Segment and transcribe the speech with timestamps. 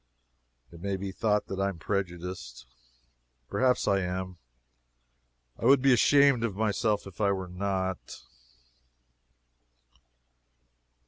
[0.71, 2.65] It may be thought that I am prejudiced.
[3.47, 4.39] Perhaps I am.
[5.59, 8.23] I would be ashamed of myself if I were not.